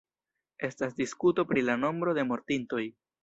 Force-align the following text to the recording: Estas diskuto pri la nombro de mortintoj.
Estas 0.67 0.95
diskuto 1.01 1.45
pri 1.51 1.65
la 1.67 1.77
nombro 1.83 2.17
de 2.19 2.27
mortintoj. 2.33 2.83